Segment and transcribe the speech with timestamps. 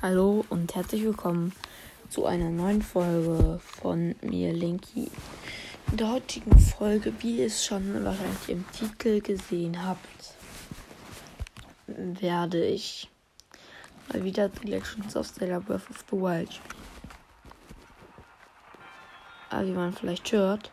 [0.00, 1.52] Hallo und herzlich willkommen
[2.08, 5.10] zu einer neuen Folge von mir, Linky.
[5.90, 10.34] In der heutigen Folge, wie ihr es schon wahrscheinlich im Titel gesehen habt,
[11.88, 13.10] werde ich
[14.12, 16.82] mal wieder The Legends of Zelda Breath of the Wild spielen.
[19.50, 20.70] Aber wie man vielleicht hört,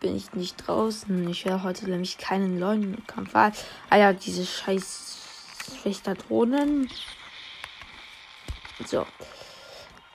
[0.00, 1.28] bin ich nicht draußen.
[1.28, 3.34] Ich werde heute nämlich keinen Leunenkampf.
[3.34, 3.52] Ah
[3.90, 5.13] ja, diese scheiß
[5.84, 6.88] Wächterdrohnen.
[8.86, 9.06] So.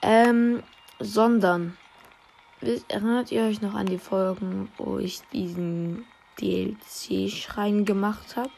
[0.02, 0.64] Ähm,
[1.00, 1.78] sondern.
[2.62, 6.06] Erinnert ihr euch noch an die Folgen, wo ich diesen
[6.42, 8.50] DLC-Schrein gemacht habe?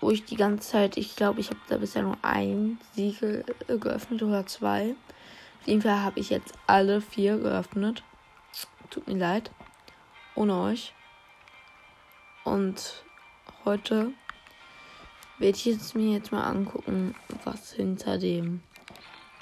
[0.00, 4.22] Wo ich die ganze Zeit, ich glaube, ich habe da bisher nur ein Siegel geöffnet
[4.22, 4.94] oder zwei.
[5.60, 8.04] Auf jeden Fall habe ich jetzt alle vier geöffnet.
[8.90, 9.50] Tut mir leid.
[10.34, 10.94] Ohne euch.
[12.44, 13.04] Und
[13.64, 14.12] heute
[15.38, 18.62] werde ich jetzt mir jetzt mal angucken, was hinter dem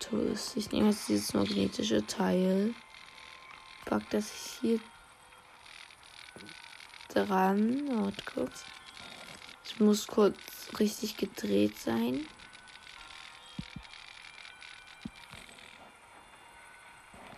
[0.01, 0.57] Tor ist.
[0.57, 2.75] Ich nehme jetzt dieses magnetische Teil,
[3.87, 4.79] pack das hier
[7.09, 7.89] dran.
[7.89, 8.65] Warte kurz.
[9.65, 10.39] Ich muss kurz
[10.79, 12.27] richtig gedreht sein.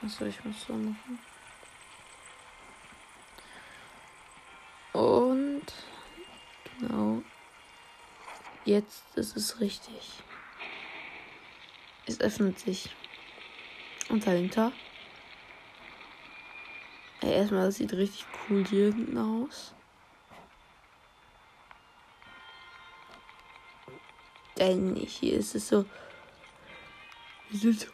[0.07, 1.19] Soll ich mal so machen?
[4.93, 5.67] Und
[6.81, 7.23] genau
[8.69, 10.23] Jetzt ist es richtig.
[12.05, 12.95] Es öffnet sich.
[14.11, 14.73] Und dahinter.
[17.23, 19.73] Ja, erstmal, das sieht richtig cool hier hinten aus.
[24.59, 25.87] Denn hier ist es so.
[27.49, 27.89] Hier sind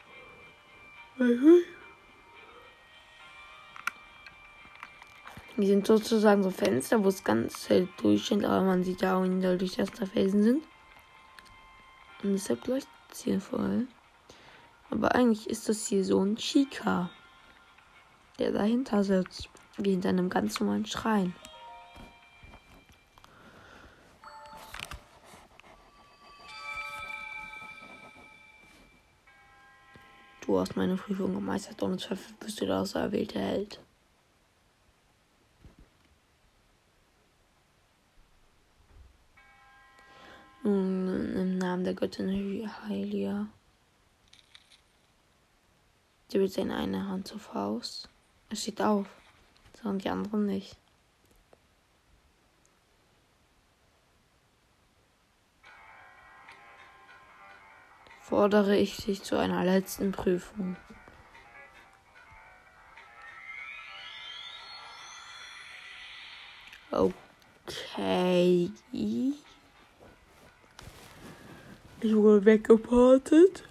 [5.57, 9.25] Die sind sozusagen so Fenster, wo es ganz hell durchscheint, aber man sieht ja auch
[9.25, 10.65] nicht dadurch, dass da Felsen sind.
[12.25, 13.87] Und deshalb leuchtet es hier voll.
[14.91, 17.09] Aber eigentlich ist das hier so ein Chica,
[18.41, 21.35] der dahinter sitzt, wie hinter einem ganz normalen Schrein.
[30.41, 33.81] Du hast meine Prüfung gemeistert, Zweifel bist du der auserwählte Held.
[40.65, 42.29] Nun im Namen der Göttin
[42.89, 43.47] Hylia.
[46.29, 48.09] Sie wird seine eine Hand zur Faust.
[48.51, 49.07] Er steht auf,
[49.75, 50.77] sondern die anderen nicht.
[58.21, 60.77] Fordere ich dich zu einer letzten Prüfung.
[66.91, 68.71] Okay.
[72.13, 73.65] Wurde weggeportet.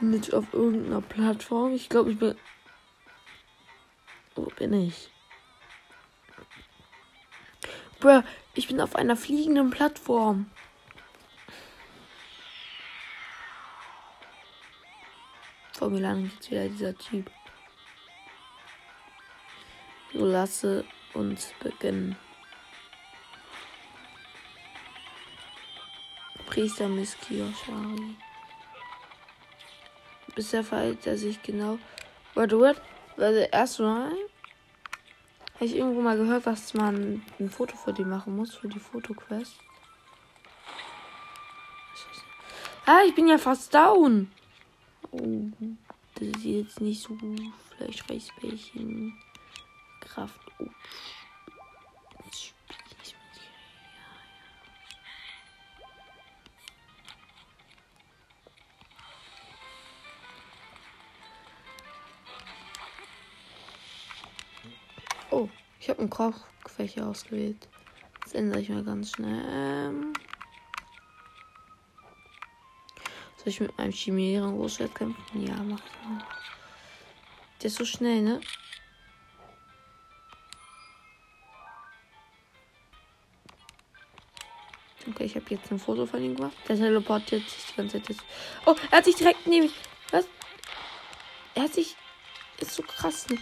[0.00, 1.72] Nicht auf irgendeiner Plattform.
[1.72, 2.34] Ich glaube, ich bin.
[4.34, 5.10] Wo bin ich?
[8.00, 8.22] Bruh,
[8.52, 10.50] ich bin auf einer fliegenden Plattform.
[15.72, 17.30] Vor mir landet jetzt wieder dieser Typ.
[20.12, 22.16] So lasse uns beginnen.
[26.52, 28.14] Priester Miss Kiyoshari.
[30.34, 31.78] Bisher verhält er sich genau.
[32.34, 32.76] Warte, what?
[33.16, 34.10] Warte, erstmal
[35.54, 38.78] habe ich irgendwo mal gehört, was man ein Foto für die machen muss, für die
[38.78, 39.54] Fotoquest.
[42.84, 44.30] Ah, ich bin ja fast down.
[45.10, 45.44] Oh,
[46.16, 47.16] das ist jetzt nicht so.
[47.70, 49.18] Vielleicht reicht welchen
[50.00, 50.38] Kraft.
[50.58, 50.68] Oh.
[65.82, 67.68] Ich habe einen Kochfächer ausgewählt.
[68.22, 69.44] Das ändere ich mal ganz schnell.
[69.50, 70.12] Ähm
[73.36, 75.44] Soll ich mit einem chimären Großschwert kämpfen?
[75.44, 76.24] Ja, mach ich mal.
[77.60, 78.40] Der ist so schnell, ne?
[85.10, 86.56] Okay, ich habe jetzt ein Foto von ihm gemacht.
[86.68, 88.18] Der teleportiert sich die ganze Zeit.
[88.66, 89.74] Oh, er hat sich direkt neben mich.
[90.12, 90.26] Was?
[91.56, 91.96] Er hat sich.
[92.60, 93.28] Ist so krass.
[93.28, 93.38] Ne?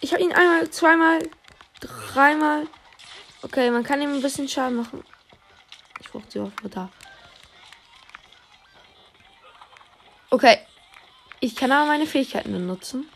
[0.00, 1.18] Ich habe ihn einmal, zweimal,
[1.80, 2.66] dreimal.
[3.42, 5.04] Okay, man kann ihm ein bisschen Schaden machen.
[6.00, 6.90] Ich brauche die Waffe da.
[10.30, 10.58] Okay.
[11.40, 13.08] Ich kann aber meine Fähigkeiten benutzen.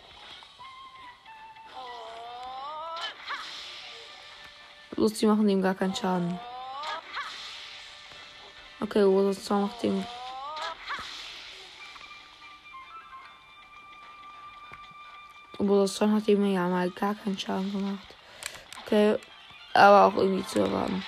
[4.92, 6.38] Bloß die machen ihm gar keinen Schaden.
[8.80, 10.04] Okay, Rosas Zorn macht ihm.
[15.68, 18.16] Rosas Zorn hat ihm ja mal gar keinen Schaden gemacht.
[18.84, 19.18] Okay,
[19.74, 21.04] aber auch irgendwie zu erwarten.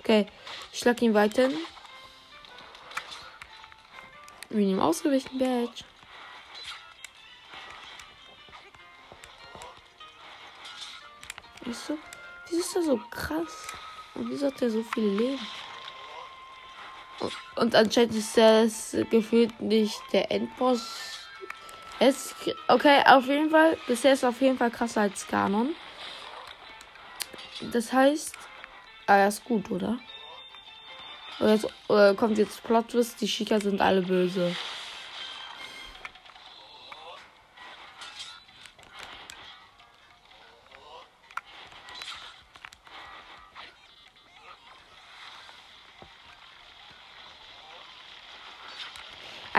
[0.00, 0.26] Okay,
[0.72, 1.48] ich schlag ihn weiter.
[4.50, 5.84] Wir nehmen ausgewichen Badge.
[11.64, 11.96] Wieso?
[12.48, 13.68] Wieso ist er so krass?
[14.14, 15.46] Und wieso hat er so viele Leben?
[17.20, 21.28] Und, und anscheinend ist das gefühlt nicht der Endboss.
[21.98, 22.34] Es,
[22.68, 23.76] okay, auf jeden Fall.
[23.86, 25.74] Bisher ist auf jeden Fall krasser als Kanon.
[27.72, 28.36] Das heißt,
[29.06, 29.98] ah, er ist gut, oder?
[31.38, 34.54] Oder, jetzt, oder kommt jetzt Plot Twist, die Shika sind alle böse.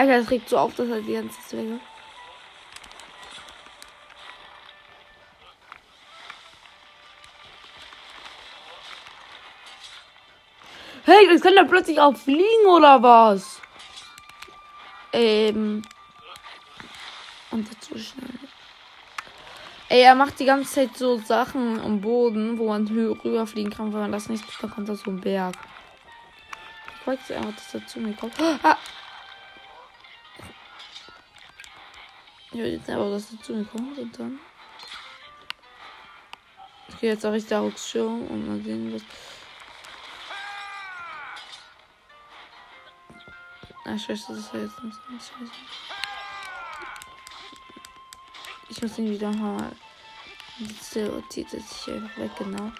[0.03, 1.65] Alter, das regt so auf, dass er die ganze Zeit
[11.05, 13.61] Hey, das kann er plötzlich auch fliegen oder was?
[15.13, 15.83] Ähm.
[17.51, 18.39] Und dazwischen.
[19.87, 23.93] Ey, er macht die ganze Zeit so Sachen am Boden, wo man rüberfliegen kann.
[23.93, 25.55] Wenn man das nicht tut, dann kommt da so ein Berg.
[26.99, 28.33] Ich wollte einfach, dass er zu mir kommt.
[28.63, 28.77] Ah!
[32.53, 34.39] Ich will jetzt einfach, dass er zu mir kommt und dann.
[36.87, 39.01] Ich gehe jetzt auch richtig Darks Show und mal sehen, was.
[43.85, 45.51] Ah, scheiße, das war jetzt nicht scheiße.
[48.69, 49.71] Ich muss ihn wieder mal.
[50.59, 52.71] Diese zieht sich einfach weg, genau.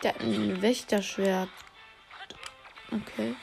[0.00, 1.48] Der hat ein Wächterschwert.
[2.92, 3.34] Okay.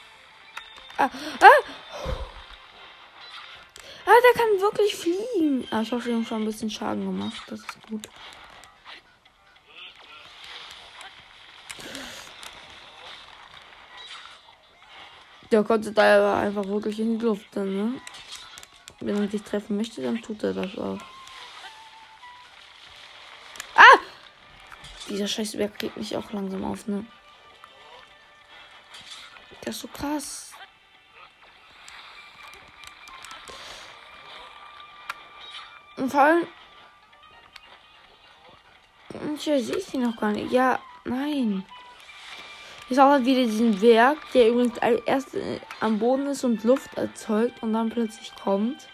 [0.98, 1.10] Ah,
[1.42, 1.81] ah!
[4.12, 5.66] Ah, der kann wirklich fliegen.
[5.72, 7.44] Ah, ich wir haben schon ein bisschen Schaden gemacht.
[7.48, 8.10] Das ist gut.
[15.50, 18.02] Der konnte da einfach wirklich in die Luft dann, ne?
[19.00, 21.00] Wenn er dich treffen möchte, dann tut er das auch.
[23.76, 24.00] Ah!
[25.08, 27.06] Dieser scheiß Berg kriegt mich auch langsam auf, ne?
[29.64, 30.51] Der ist so krass.
[36.02, 36.48] Und vor allem.
[39.36, 40.52] Ich sehe sie noch gar nicht.
[40.52, 41.64] Ja, nein.
[42.90, 46.98] Ich sah halt wieder diesen Werk, der übrigens erst äh, am Boden ist und Luft
[46.98, 48.88] erzeugt und dann plötzlich kommt.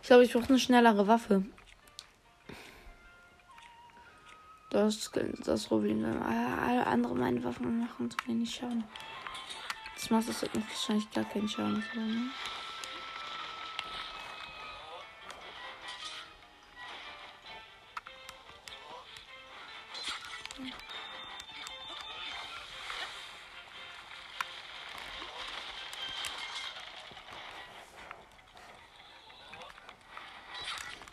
[0.00, 1.44] Ich glaube, ich brauche eine schnellere Waffe.
[4.78, 5.10] Das,
[5.44, 6.04] das Problem.
[6.04, 8.84] Alle anderen meine Waffen machen zu wenig Schaden.
[9.96, 11.82] Das macht das wahrscheinlich gar keinen Schaden.
[11.96, 12.30] Ne?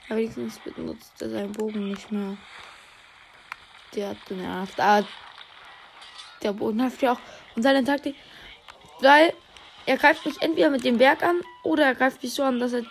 [0.07, 2.37] Aber wenigstens benutzt er seinen Bogen nicht mehr.
[3.95, 4.79] Der hat genervt.
[4.79, 5.03] Ah,
[6.41, 7.19] der Boden hat ja auch.
[7.55, 8.15] Und seine Taktik.
[8.99, 9.33] Weil
[9.85, 12.73] er greift mich entweder mit dem Berg an oder er greift mich so an, dass
[12.73, 12.83] er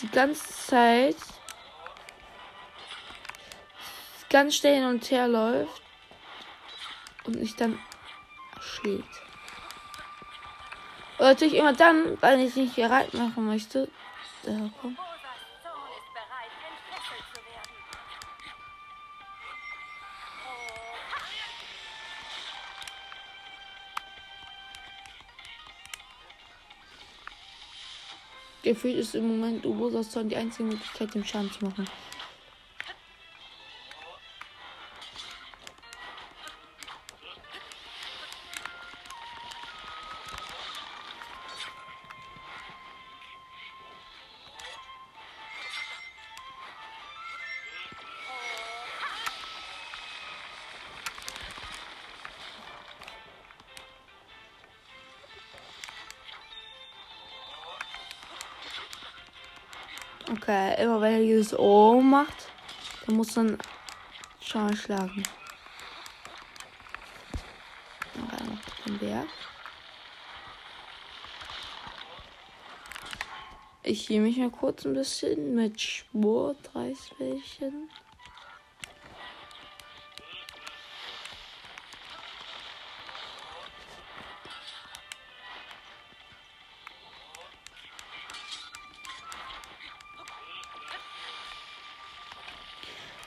[0.00, 1.16] die ganze Zeit
[4.30, 5.82] ganz schnell hin und her läuft
[7.24, 7.78] und mich dann
[8.60, 9.22] schlägt.
[11.18, 13.88] Und natürlich immer dann, weil ich nicht bereit machen möchte.
[14.42, 14.98] Da kommt.
[28.72, 31.86] Gefühlt ist im Moment Urosas Zorn die einzige Möglichkeit, dem Schaden zu machen.
[60.42, 62.48] Okay, immer wenn er dieses O macht,
[63.06, 63.56] dann muss man
[64.40, 65.22] schon schlagen.
[68.16, 69.28] Okay, noch den Berg.
[73.84, 77.88] Ich gehe mich mal kurz ein bisschen mit Sportreisbällchen.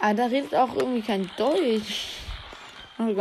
[0.06, 2.18] Aber da redet auch irgendwie kein Deutsch.
[3.00, 3.16] Und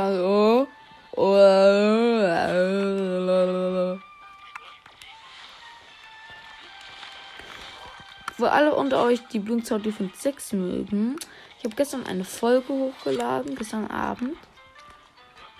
[8.34, 11.16] Für alle unter euch, die Bloomstar Defense 6 mögen,
[11.56, 14.36] ich habe gestern eine Folge hochgeladen, gestern Abend,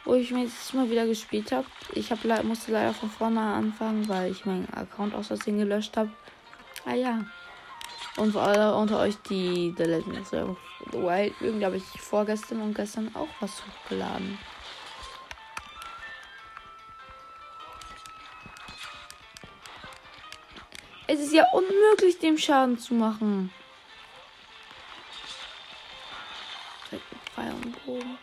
[0.05, 1.67] wo ich mir jetzt mal wieder gespielt habe.
[1.95, 6.11] Ich hab, musste leider von vorne anfangen, weil ich meinen Account aus Versehen gelöscht habe.
[6.85, 7.25] Ah ja.
[8.17, 10.57] Und für alle unter euch, die The Legend of Zelda
[10.93, 14.39] Wild mögen, glaube ich, vorgestern und gestern auch was hochgeladen.
[21.07, 23.53] Es ist ja unmöglich, dem Schaden zu machen.
[27.35, 28.19] Pfeil und Bogen.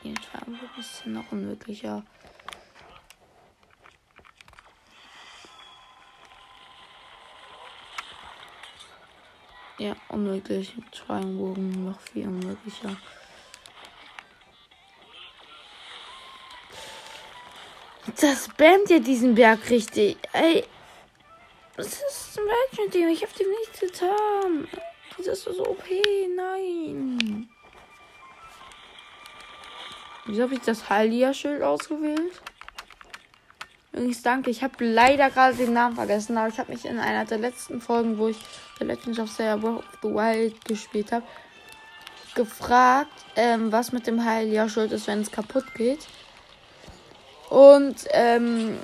[0.00, 2.04] Pfeil und Bogen ist ja noch unmöglicher.
[9.80, 10.74] Ja, unmöglich.
[10.92, 12.94] Schweigenbogen noch viel unmöglicher.
[18.20, 20.18] Das bämmt ja diesen Berg richtig.
[20.34, 20.66] Ey.
[21.76, 23.08] Was ist ein Welt mit dem?
[23.08, 24.68] Ich hab dem nichts getan.
[25.16, 25.84] Das ist so OP.
[26.36, 27.48] Nein.
[30.26, 32.42] Wieso habe ich das Halia-Schild ausgewählt?
[33.92, 34.50] Übrigens danke.
[34.50, 37.80] Ich habe leider gerade den Namen vergessen, aber ich habe mich in einer der letzten
[37.80, 38.38] Folgen, wo ich
[38.78, 41.24] The Legend of Zelda Breath of the Wild gespielt habe,
[42.34, 46.06] gefragt, ähm, was mit dem Heil ja schuld ist, wenn es kaputt geht.
[47.48, 48.78] Und ähm,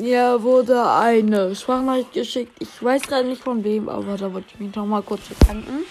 [0.00, 2.56] ja, wurde eine Sprachnachricht geschickt.
[2.58, 5.84] Ich weiß gerade nicht von wem, aber da wollte ich mich noch mal kurz bedanken.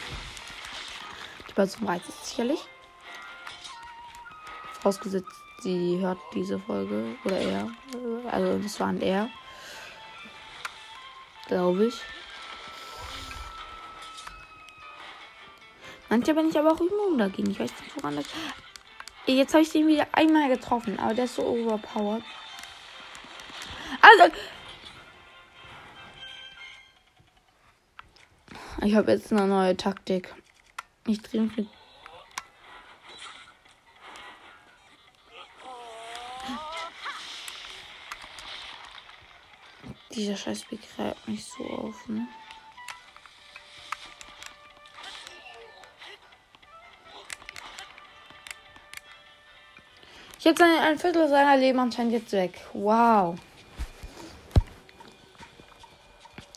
[1.47, 2.59] Die Person weiß es sicherlich.
[4.83, 7.17] Ausgesetzt sie hört diese Folge.
[7.25, 7.71] Oder er.
[8.31, 9.29] Also das war ein er.
[11.47, 12.01] Glaube ich.
[16.07, 17.49] Manchmal bin ich aber auch immun dagegen.
[17.49, 18.25] Ich weiß nicht, woran das.
[19.25, 22.23] Jetzt habe ich den wieder einmal getroffen, aber der ist so overpowered.
[24.01, 24.35] Also.
[28.83, 30.33] Ich habe jetzt eine neue Taktik.
[31.07, 31.74] Ich drehe mich mit
[40.15, 42.25] Dieser scheiß begreift mich so auf, ne?
[50.39, 52.61] Jetzt ein Viertel seiner Leben anscheinend jetzt weg.
[52.71, 53.35] Wow.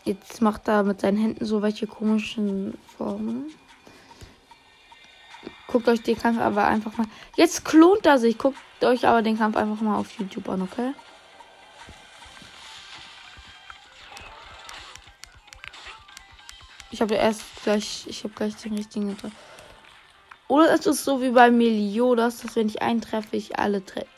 [0.05, 3.53] Jetzt macht er mit seinen Händen so welche komischen Formen.
[5.67, 7.07] Guckt euch den Kampf aber einfach mal.
[7.35, 8.39] Jetzt klont er sich.
[8.39, 10.93] Guckt euch aber den Kampf einfach mal auf YouTube an, okay?
[16.99, 19.37] Ich habe erst gleich, ich habe gleich den richtigen getroffen.
[20.49, 24.09] Oder es ist so wie bei Meliodas, dass wenn ich einen treffe, ich alle treffe.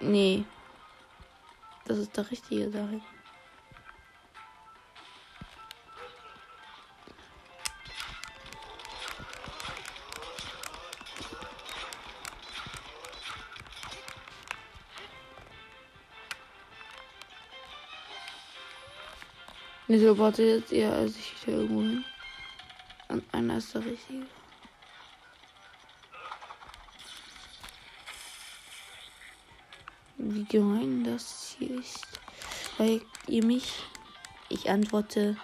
[0.00, 0.44] Nee.
[1.84, 2.68] Das ist der richtige
[19.92, 19.98] da hinten.
[19.98, 22.04] Ne, teleportiert er sich wieder irgendwo hin.
[23.08, 24.26] Und einer ist der richtige.
[30.16, 32.06] Wie gemein das hier ist.
[32.78, 33.72] Weil ihr mich.
[34.48, 35.36] Ich antworte.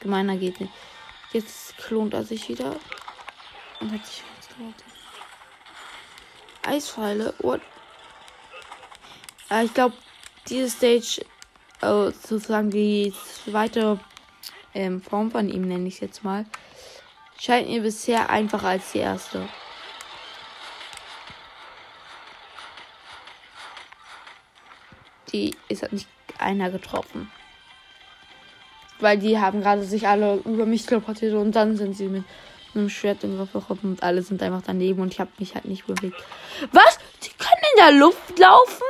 [0.00, 0.72] Gemeiner geht nicht.
[1.32, 2.76] Jetzt klont er sich wieder.
[3.80, 4.22] Und hat sich
[4.56, 4.84] gewartet.
[6.62, 7.34] Eispfeile.
[7.38, 7.60] What?
[9.48, 9.96] Ah, ich glaube,
[10.48, 11.24] diese Stage
[11.80, 13.12] also sozusagen die
[13.44, 13.98] zweite
[14.74, 16.44] ähm, Form von ihm, nenne ich jetzt mal,
[17.38, 19.48] scheint mir bisher einfacher als die erste.
[25.32, 26.08] Die ist halt nicht
[26.38, 27.30] einer getroffen.
[29.00, 32.24] Weil die haben gerade sich alle über mich teleportiert und dann sind sie mit
[32.74, 35.86] einem Schwert in gekommen und alle sind einfach daneben und ich habe mich halt nicht
[35.86, 36.16] bewegt.
[36.72, 36.98] Was?
[37.22, 38.87] Die können in der Luft laufen?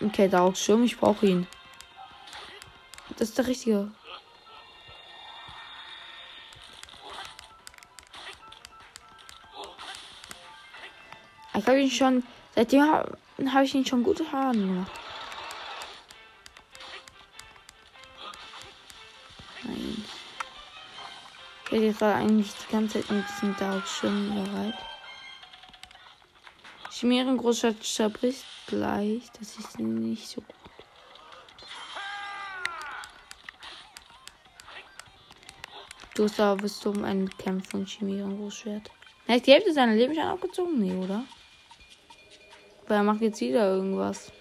[0.00, 1.46] Okay, da auch Schirm, ich brauche ihn.
[3.16, 3.90] Das ist der richtige.
[11.54, 12.22] Ich habe ihn schon.
[12.54, 13.18] Seitdem habe
[13.52, 14.92] hab ich ihn schon gute Schaden gemacht.
[19.64, 20.04] Nein.
[21.66, 24.74] Ich werde gerade eigentlich die ganze Zeit mit diesem Dark Schirm bereit.
[26.90, 29.22] Chimären Großstadt zerbricht gleich.
[29.38, 30.54] Das ist nicht so gut.
[36.14, 38.90] Du hast aber bis zum Ende kämpfen von Chimären Großschwert.
[39.28, 40.78] Hat die Hälfte seiner Leben schon abgezogen?
[40.78, 41.24] Nee, oder?
[42.86, 44.32] Weil er macht jetzt wieder irgendwas.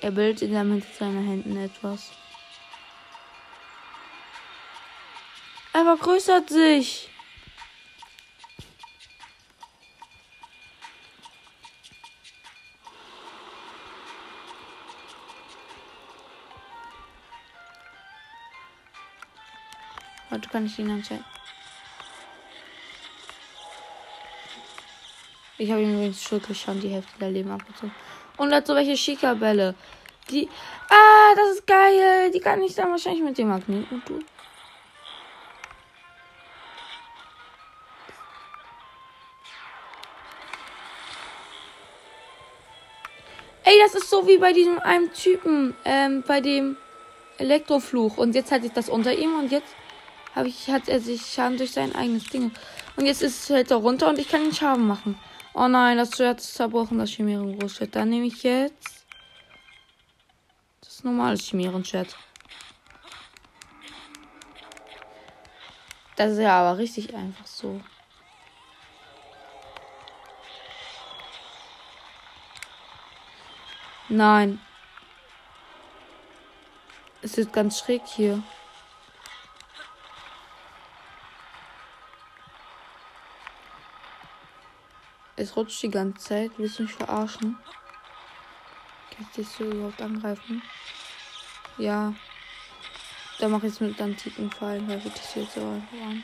[0.00, 2.10] Er bildet in der Mitte seiner Händen etwas.
[5.72, 7.10] Er vergrößert sich.
[20.50, 21.24] Kann ich ihn anzeigen.
[25.58, 27.94] Ich habe ihm übrigens wirklich schon die Hälfte der Leben abgezogen.
[28.38, 29.74] Und dazu welche Schika-Bälle.
[30.30, 30.48] Die.
[30.88, 32.30] Ah, das ist geil.
[32.32, 34.24] Die kann ich dann wahrscheinlich mit dem Magneten tun.
[43.64, 46.76] Ey, das ist so wie bei diesem einem Typen, ähm, bei dem
[47.36, 48.16] Elektrofluch.
[48.16, 49.74] Und jetzt hatte ich das unter ihm und jetzt
[50.34, 52.52] habe ich, hat er sich Schaden durch sein eigenes Ding.
[52.96, 55.18] Und jetzt ist es halt da runter und ich kann ihn Schaden machen.
[55.54, 57.96] Oh nein, das Schwert ist zerbrochen, das Chimären-Großschwert.
[57.96, 59.04] Dann nehme ich jetzt
[60.80, 62.16] das normale Chimären-Schwert.
[66.16, 67.80] Das ist ja aber richtig einfach so.
[74.08, 74.60] Nein.
[77.22, 78.42] Es ist ganz schräg hier.
[85.40, 86.50] Es rutscht die ganze Zeit.
[86.58, 87.56] Willst du mich verarschen?
[89.10, 90.60] Kann ich dich so überhaupt angreifen?
[91.78, 92.12] Ja.
[93.38, 96.22] Da mache ich es mit antiken Fallen, weil wir das jetzt so an.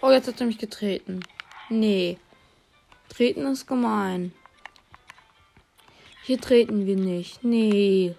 [0.00, 1.24] Oh, jetzt hat er mich getreten.
[1.68, 2.16] Nee.
[3.08, 4.32] Treten ist gemein.
[6.22, 7.42] Hier treten wir nicht.
[7.42, 8.14] Nee.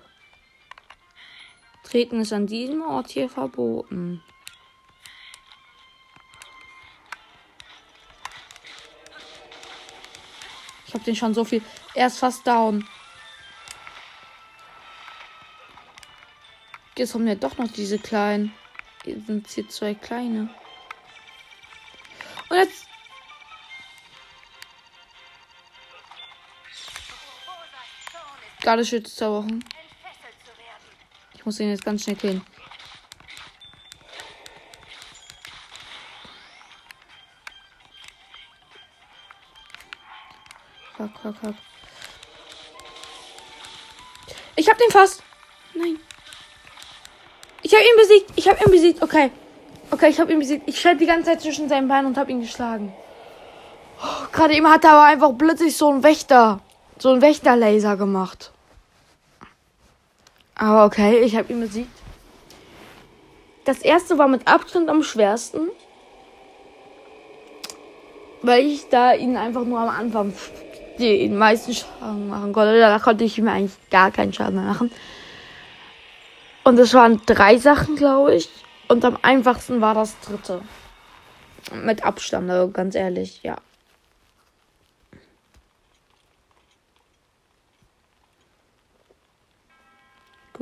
[1.90, 4.24] Treten ist an diesem Ort hier verboten.
[10.86, 11.64] Ich habe den schon so viel.
[11.96, 12.88] Er ist fast down.
[16.96, 18.54] Jetzt haben wir doch noch diese kleinen.
[19.04, 20.50] Hier sind hier zwei kleine.
[22.50, 22.86] Und jetzt.
[28.62, 29.64] Gardeschütze zerbrochen.
[31.50, 32.44] Ich muss ihn jetzt ganz schnell killen.
[40.96, 41.56] Fuck, fuck, fuck.
[44.58, 45.24] Ich hab den fast.
[45.74, 45.98] Nein.
[47.64, 48.32] Ich hab ihn besiegt.
[48.36, 49.02] Ich hab ihn besiegt.
[49.02, 49.32] Okay.
[49.90, 50.70] Okay, ich hab ihn besiegt.
[50.70, 52.94] Ich stand die ganze Zeit zwischen seinen Beinen und hab ihn geschlagen.
[54.04, 56.62] Oh, Gerade eben hat er aber einfach plötzlich so einen Wächter.
[57.00, 58.52] So einen Wächterlaser gemacht.
[60.60, 61.90] Aber okay, ich habe ihn besiegt.
[63.64, 65.70] Das erste war mit Abstand am schwersten.
[68.42, 70.34] Weil ich da ihn einfach nur am Anfang
[71.00, 72.78] den meisten Schaden machen konnte.
[72.78, 74.92] Da konnte ich mir eigentlich gar keinen Schaden mehr machen.
[76.66, 78.50] Und es waren drei Sachen, glaube ich.
[78.90, 80.62] Und am einfachsten war das dritte.
[81.74, 83.56] Mit Abstand, also ganz ehrlich, ja.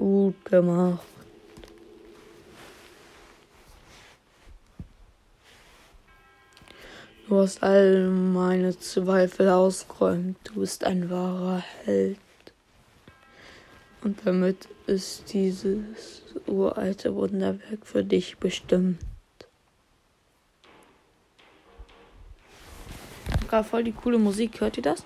[0.07, 1.05] Gut gemacht.
[7.27, 10.37] Du hast all meine Zweifel ausgeräumt.
[10.45, 12.17] Du bist ein wahrer Held.
[14.01, 19.01] Und damit ist dieses uralte Wunderwerk für dich bestimmt.
[23.49, 24.61] Gerade voll die coole Musik.
[24.61, 25.03] Hört ihr das?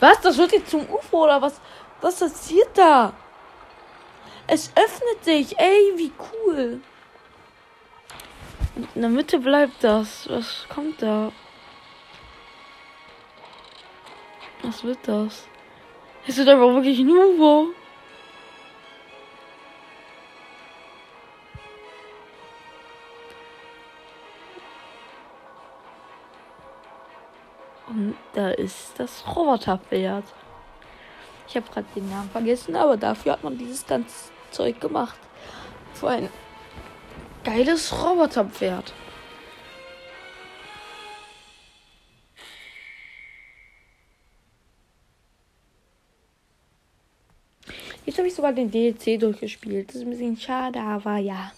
[0.00, 0.20] Was?
[0.20, 1.58] Das wird jetzt zum UFO oder was?
[2.02, 3.12] Was passiert da?
[4.48, 5.58] Es öffnet sich.
[5.58, 6.80] Ey, wie cool.
[8.94, 10.28] In der Mitte bleibt das.
[10.28, 11.30] Was kommt da?
[14.62, 15.46] Was wird das?
[16.26, 17.68] Es wird einfach wirklich ein UFO.
[27.86, 30.24] Und da ist das Roboterpferd.
[31.52, 35.18] Ich habe gerade den Namen vergessen, aber dafür hat man dieses ganze Zeug gemacht.
[35.92, 36.30] Für ein
[37.44, 38.94] geiles Roboterpferd.
[48.06, 49.90] Jetzt habe ich sogar den DLC durchgespielt.
[49.90, 51.52] Das ist ein bisschen schade, aber ja.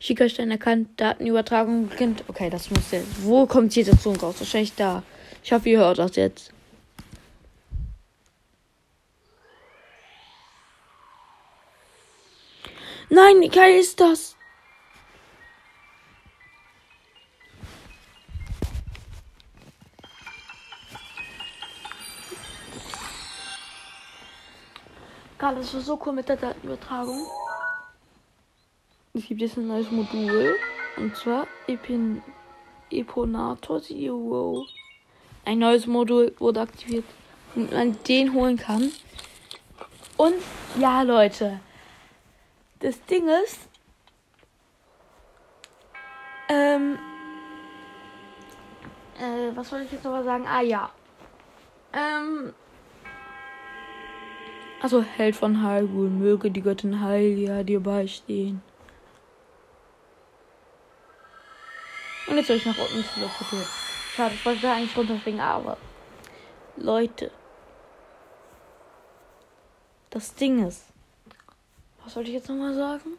[0.00, 2.24] Schickerstein erkannt, Datenübertragung beginnt.
[2.26, 3.22] Okay, das muss jetzt.
[3.22, 4.36] Wo kommt die Situation raus?
[4.38, 5.02] Wahrscheinlich da.
[5.46, 6.52] Ich hoffe, ihr hört das jetzt.
[13.08, 14.34] Nein, wie geil ist das?
[25.38, 27.24] Gerade, das war so cool mit der Datenübertragung.
[29.14, 30.56] Es gibt jetzt ein neues Modul.
[30.96, 32.20] Und zwar Epin
[32.90, 34.66] Eponator Zero.
[35.46, 37.04] Ein neues Modul wurde aktiviert,
[37.54, 38.90] und man den holen kann.
[40.16, 40.34] Und
[40.76, 41.60] ja, Leute.
[42.80, 43.68] Das Ding ist.
[46.48, 46.98] Ähm.
[49.20, 50.46] Äh, was wollte ich jetzt nochmal sagen?
[50.48, 50.90] Ah ja.
[51.92, 52.52] Ähm.
[54.82, 58.62] Also Held von Hyrule, möge die Göttin Hylia dir beistehen.
[62.26, 63.85] Und jetzt soll ich nach unten teleportiert.
[64.16, 65.76] Schade, ich wollte da eigentlich runterspringen, aber
[66.76, 67.30] Leute.
[70.08, 70.86] Das Ding ist.
[72.02, 73.18] Was wollte ich jetzt nochmal sagen?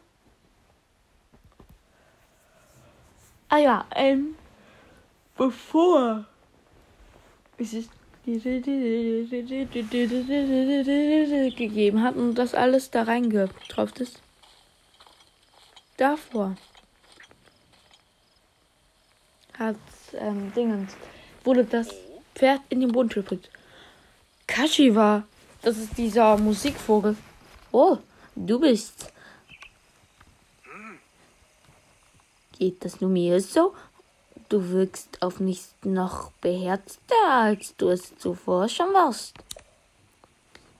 [3.48, 4.34] Ah ja, ähm.
[5.36, 6.24] Bevor.
[7.58, 7.90] Es ist
[11.56, 14.20] gegeben hat und das alles da reingetropft ist.
[15.96, 16.56] Davor
[19.56, 19.76] hat
[20.14, 20.92] ähm, Dingens
[21.44, 21.88] wurde das
[22.34, 23.50] Pferd in den Boden gedrückt.
[24.46, 25.24] Kashiwa,
[25.62, 27.16] das ist dieser Musikvogel.
[27.72, 27.98] Oh,
[28.34, 29.12] du bist.
[32.58, 33.74] Geht das nur mir so?
[34.48, 39.34] Du wirkst auf mich noch beherzter, als du es zuvor schon warst.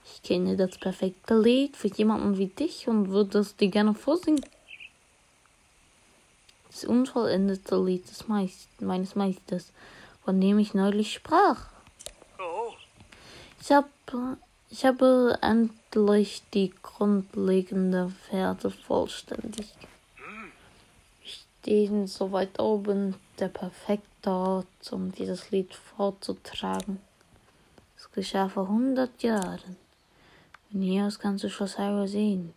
[0.04, 4.44] Ich kenne das perfekte Lied für jemanden wie dich und würde es dir gerne vorsingen.
[6.80, 9.72] Das unvollendete Lied des Meist meines Meisters,
[10.24, 11.66] von dem ich neulich sprach.
[13.60, 13.88] Ich, hab,
[14.70, 19.66] ich habe endlich die grundlegenden Werte vollständig
[21.68, 26.98] stehen so weit oben der perfekte Ort, um dieses Lied vorzuträgen.
[27.96, 29.76] Es geschah vor hundert Jahren.
[30.70, 32.54] Von hier aus kannst du Schloss Hyrule sehen.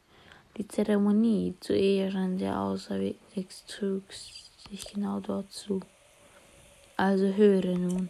[0.58, 5.80] Die Zeremonie zu Ehren der Auserwählten trug sich genau dort zu.
[6.98, 8.10] Also höre nun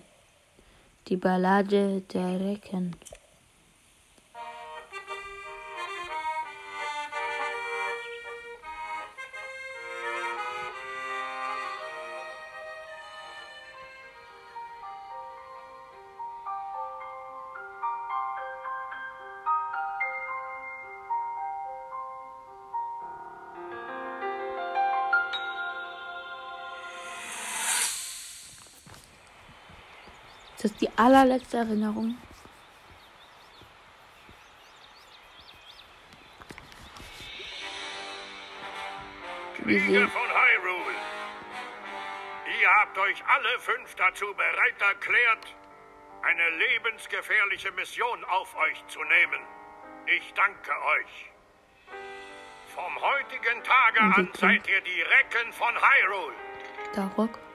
[1.08, 2.96] die Ballade der Recken.
[31.02, 32.16] Allerletzte Erinnerung.
[39.56, 40.96] Krieger von Hyrule.
[42.62, 45.56] Ihr habt euch alle fünf dazu bereit erklärt,
[46.22, 49.42] eine lebensgefährliche Mission auf euch zu nehmen.
[50.06, 51.32] Ich danke euch.
[52.76, 56.36] Vom heutigen Tage an seid ihr die Recken von Hyrule.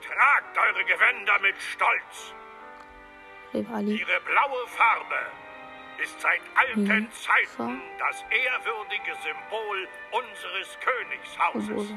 [0.03, 2.35] Tragt eure Gewänder mit Stolz.
[3.57, 3.97] Rivali.
[3.97, 5.21] Ihre blaue Farbe
[6.03, 11.95] ist seit alten Hm, Zeiten das ehrwürdige Symbol unseres Königshauses.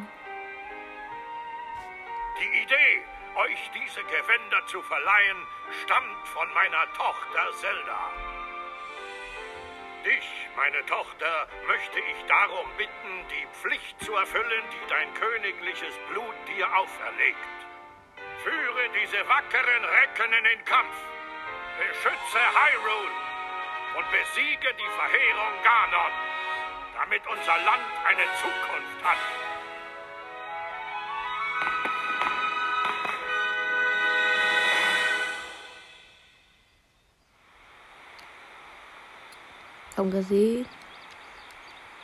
[2.40, 3.04] Die Idee,
[3.36, 5.38] euch diese Gewänder zu verleihen,
[5.84, 8.00] stammt von meiner Tochter Zelda.
[10.06, 16.36] Dich, meine Tochter, möchte ich darum bitten, die Pflicht zu erfüllen, die dein königliches Blut
[16.48, 17.38] dir auferlegt.
[18.44, 20.96] Führe diese wackeren Recken in den Kampf.
[21.80, 23.12] Beschütze Hyrule
[23.96, 26.12] und besiege die Verheerung Ganon,
[26.94, 29.18] damit unser Land eine Zukunft hat.
[39.96, 40.68] Kaum gesehen,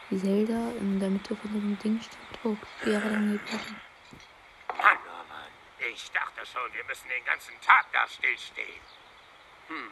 [0.10, 2.40] wie Zelda in der Mitte von dem Ding stand.
[2.46, 3.82] Oh, Jahre lang gebrochen.
[5.94, 8.82] Ich dachte schon, wir müssen den ganzen Tag da stillstehen.
[9.68, 9.92] Hm.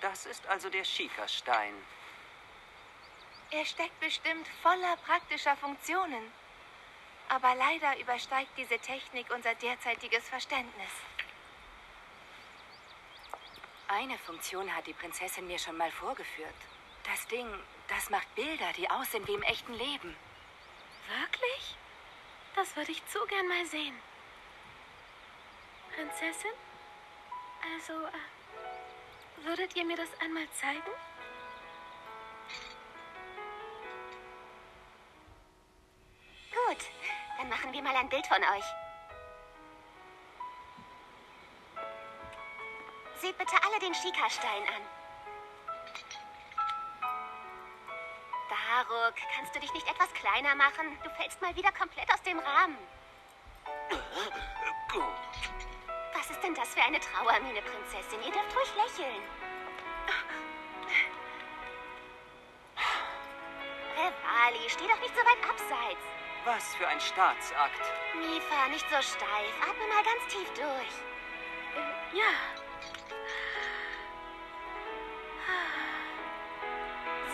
[0.00, 1.74] Das ist also der Schieferstein.
[3.50, 6.32] Er steckt bestimmt voller praktischer Funktionen.
[7.28, 10.90] Aber leider übersteigt diese Technik unser derzeitiges Verständnis.
[13.88, 16.54] Eine Funktion hat die Prinzessin mir schon mal vorgeführt.
[17.04, 17.48] Das Ding,
[17.88, 20.16] das macht Bilder, die aussehen wie im echten Leben.
[21.20, 21.76] Wirklich?
[22.56, 23.96] Das würde ich zu gern mal sehen.
[25.94, 26.50] Prinzessin?
[27.74, 30.90] Also, äh, würdet ihr mir das einmal zeigen?
[36.50, 36.84] Gut,
[37.38, 38.64] dann machen wir mal ein Bild von euch.
[43.20, 44.82] Seht bitte alle den Schika-Stein an.
[48.48, 50.98] Daruk, kannst du dich nicht etwas kleiner machen?
[51.02, 52.78] Du fällst mal wieder komplett aus dem Rahmen.
[54.92, 55.55] Gut.
[56.46, 58.22] Denn das für eine Trauermine, Prinzessin?
[58.24, 59.20] Ihr dürft ruhig lächeln.
[63.96, 66.04] Revali, steh doch nicht so weit abseits.
[66.44, 67.80] Was für ein Staatsakt.
[68.14, 69.54] Mifa, nicht so steif.
[69.60, 70.94] Atme mal ganz tief durch.
[72.12, 72.30] Ja.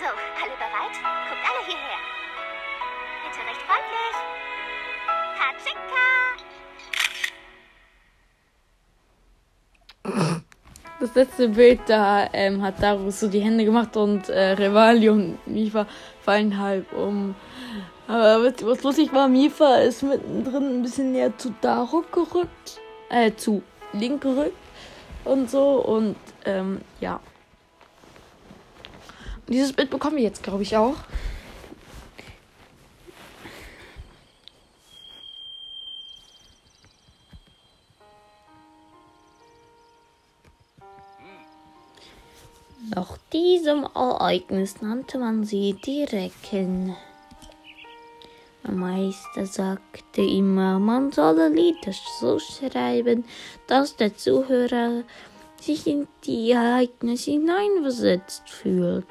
[0.01, 0.09] So,
[0.43, 0.97] alle bereit?
[1.29, 1.99] Guckt alle hierher.
[3.25, 4.17] Bitte recht freundlich.
[5.39, 6.42] Katschika!
[11.03, 15.85] Das letzte Bild, da ähm, hat Darius so die Hände gemacht und äh, und Mifa
[16.21, 17.35] fallen halb um.
[18.07, 22.81] Aber was, was lustig war, Mifa ist mittendrin ein bisschen näher zu Daruk gerückt.
[23.11, 24.55] Äh, zu Link gerückt
[25.25, 25.71] und so.
[25.85, 27.19] Und ähm, ja.
[29.49, 30.99] Und dieses Bild bekommen wir jetzt, glaube ich, auch.
[42.95, 46.95] Nach diesem Ereignis nannte man sie die Recken.
[48.63, 53.25] Der Meister sagte immer, man solle Lieder so schreiben,
[53.67, 55.05] dass der Zuhörer
[55.59, 59.07] sich in die Ereignisse hineinversetzt fühlt.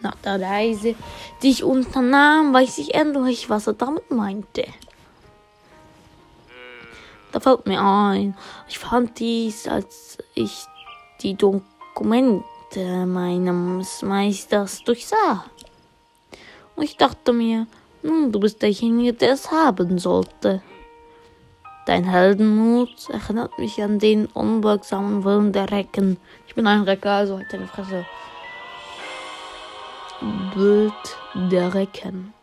[0.00, 0.96] Nach der Reise,
[1.42, 4.66] die ich unternahm, weiß ich endlich, was er damit meinte.
[7.32, 8.36] Da fällt mir ein,
[8.68, 10.66] ich fand dies, als ich
[11.22, 11.34] die
[11.94, 15.44] Dokumente meines Meisters durchsah.
[16.74, 17.68] Und ich dachte mir,
[18.02, 20.60] nun, du bist derjenige, der es haben sollte.
[21.86, 26.16] Dein Heldenmut erinnert mich an den unbeugsamen Willen der Recken.
[26.48, 28.04] Ich bin ein Recker, also halt deine Fresse.
[30.52, 30.92] Bild
[31.52, 32.34] der Recken.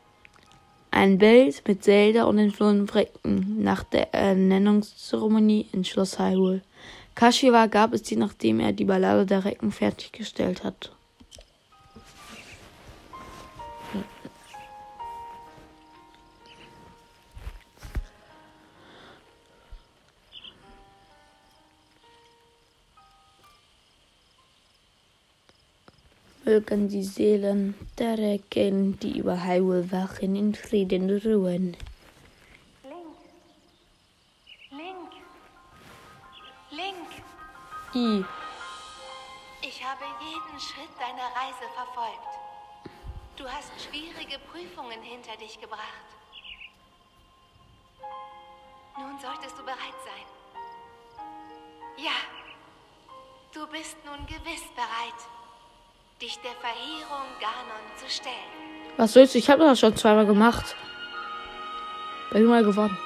[0.91, 6.61] Ein Bild mit Zelda und den flohen Recken nach der Ernennungszeremonie in Schloss Hyrule.
[7.21, 10.91] Kashiwa gab es die, nachdem er die Ballade der Recken fertiggestellt hat.
[26.43, 31.77] Mögen die Seelen der Recken, die über Hyrule wachen, in Frieden ruhen.
[38.01, 38.25] I.
[39.61, 42.31] Ich habe jeden Schritt deiner Reise verfolgt.
[43.37, 46.07] Du hast schwierige Prüfungen hinter dich gebracht.
[48.97, 50.27] Nun solltest du bereit sein.
[51.97, 52.17] Ja,
[53.53, 55.19] du bist nun gewiss bereit,
[56.21, 58.51] dich der Verehrung Ganon zu stellen.
[58.97, 59.39] Was willst du?
[59.39, 60.75] Ich habe das schon zweimal gemacht.
[62.31, 62.97] Bin mal gewonnen.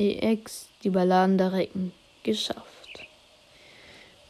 [0.00, 2.64] EX, die Balladen der Recken, geschafft.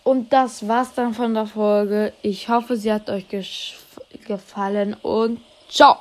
[0.03, 2.13] Und das war's dann von der Folge.
[2.23, 3.27] Ich hoffe, sie hat euch
[4.27, 5.99] gefallen und ciao!